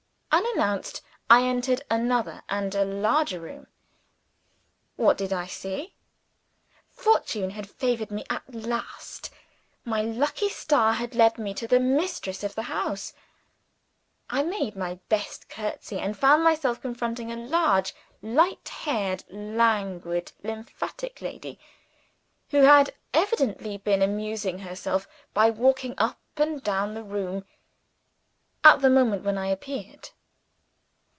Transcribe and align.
Unannounced, 0.33 1.01
I 1.29 1.43
entered 1.43 1.81
another, 1.89 2.41
and 2.47 2.73
a 2.73 2.85
larger 2.85 3.41
room. 3.41 3.67
What 4.95 5.17
did 5.17 5.33
I 5.33 5.45
see? 5.45 5.93
Fortune 6.89 7.49
had 7.49 7.69
favored 7.69 8.11
me 8.11 8.23
at 8.29 8.55
last. 8.55 9.29
My 9.83 10.01
lucky 10.01 10.47
star 10.47 10.93
had 10.93 11.15
led 11.15 11.37
me 11.37 11.53
to 11.55 11.67
the 11.67 11.81
mistress 11.81 12.45
of 12.45 12.55
the 12.55 12.63
house. 12.63 13.11
I 14.29 14.41
made 14.41 14.77
my 14.77 14.95
best 15.09 15.49
curtsey, 15.49 15.99
and 15.99 16.17
found 16.17 16.45
myself 16.45 16.81
confronting 16.81 17.29
a 17.29 17.35
large, 17.35 17.93
light 18.21 18.69
haired, 18.69 19.25
languid, 19.29 20.31
lymphatic 20.43 21.21
lady 21.21 21.59
who 22.51 22.61
had 22.61 22.95
evidently 23.13 23.77
been 23.77 24.01
amusing 24.01 24.59
herself 24.59 25.09
by 25.33 25.49
walking 25.49 25.93
up 25.97 26.21
and 26.37 26.63
down 26.63 26.93
the 26.93 27.03
room, 27.03 27.43
at 28.63 28.79
the 28.79 28.89
moment 28.89 29.25
when 29.25 29.37
I 29.37 29.47
appeared. 29.47 30.11